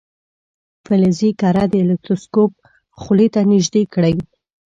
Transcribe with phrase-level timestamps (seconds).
[0.85, 2.51] فلزي کره د الکتروسکوپ
[3.01, 4.15] خولې ته نژدې کړئ.